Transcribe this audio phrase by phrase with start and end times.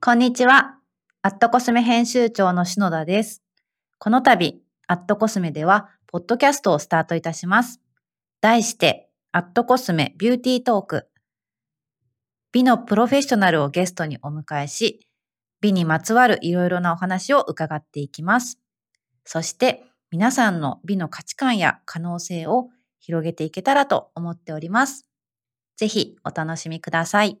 [0.00, 0.76] こんにちは。
[1.22, 3.42] アットコスメ編集長の篠田です。
[3.98, 7.80] この度、アットコスメでは、ポッドキャストをスタートいたします。
[8.40, 11.08] 題して、アットコスメビューティートーク。
[12.52, 15.04] 美のプロフェッショナルをゲストにお迎えし、
[15.60, 18.60] 美にまつわるいろいろなお話を伺っていきます。
[19.24, 22.68] そして、皆さんの美の価値観や可能性を
[23.00, 25.08] 広げていけたらと思っております。
[25.76, 27.40] ぜひお楽しみください。